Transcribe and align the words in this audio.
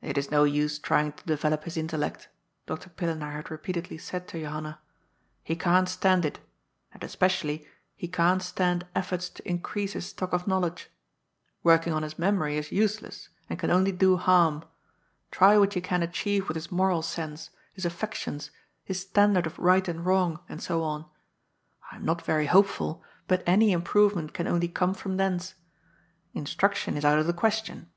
"It 0.00 0.16
is 0.16 0.30
no 0.30 0.44
use 0.44 0.78
trying 0.78 1.12
to 1.12 1.24
develop 1.26 1.64
his 1.64 1.76
intellect," 1.76 2.30
Dr. 2.64 2.88
Pillenaar 2.88 3.32
had 3.34 3.50
repeatedly 3.50 3.98
said 3.98 4.26
to 4.28 4.40
Johanna." 4.40 4.80
He 5.44 5.54
can't 5.54 5.86
stand 5.86 6.24
it. 6.24 6.40
And, 6.94 7.04
especially, 7.04 7.68
he 7.94 8.08
can't 8.08 8.42
stand 8.42 8.86
efforts 8.94 9.28
to 9.28 9.46
increase 9.46 9.92
his 9.92 10.04
88 10.04 10.08
GOD'S 10.08 10.08
FOOL. 10.18 10.28
stock 10.28 10.32
of 10.40 10.48
knowledge. 10.48 10.90
Working 11.62 11.92
on 11.92 12.04
his 12.04 12.18
memory 12.18 12.56
is 12.56 12.72
useless, 12.72 13.28
and 13.50 13.58
can 13.58 13.70
only 13.70 13.92
do 13.92 14.16
harm. 14.16 14.64
Try 15.30 15.58
what 15.58 15.76
you 15.76 15.82
can 15.82 16.02
achieve 16.02 16.48
with 16.48 16.54
his 16.54 16.72
moral 16.72 17.02
sense, 17.02 17.50
his 17.74 17.84
affections, 17.84 18.50
his 18.82 19.00
standard 19.02 19.46
of 19.46 19.58
right 19.58 19.86
and 19.86 20.06
wrong, 20.06 20.40
and 20.48 20.62
so 20.62 20.82
on. 20.82 21.04
I 21.90 21.96
am 21.96 22.04
not 22.06 22.22
very 22.24 22.46
hopeful, 22.46 23.04
but 23.28 23.42
any 23.46 23.72
improvement 23.72 24.32
can 24.32 24.46
only 24.46 24.68
come 24.68 24.94
from 24.94 25.18
thence. 25.18 25.54
Instruction 26.32 26.96
is 26.96 27.04
out 27.04 27.18
of 27.18 27.26
the 27.26 27.34
ques 27.34 27.62
tion. 27.64 27.90